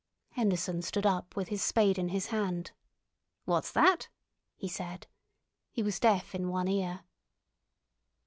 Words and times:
Henderson 0.31 0.81
stood 0.81 1.05
up 1.05 1.35
with 1.35 1.49
his 1.49 1.63
spade 1.63 1.99
in 1.99 2.09
his 2.09 2.29
hand. 2.33 2.71
"What's 3.45 3.71
that?" 3.73 4.09
he 4.55 4.67
said. 4.67 5.05
He 5.69 5.83
was 5.83 5.99
deaf 5.99 6.33
in 6.33 6.49
one 6.49 6.67
ear. 6.67 7.01